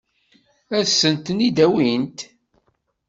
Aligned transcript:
Ad 0.77 0.87
sen-ten-id-awint? 0.89 2.19